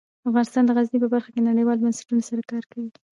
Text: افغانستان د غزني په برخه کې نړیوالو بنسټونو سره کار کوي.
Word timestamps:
افغانستان 0.29 0.63
د 0.65 0.69
غزني 0.77 0.97
په 1.01 1.07
برخه 1.13 1.29
کې 1.33 1.47
نړیوالو 1.49 1.83
بنسټونو 1.83 2.21
سره 2.29 2.41
کار 2.51 2.63
کوي. 2.71 2.89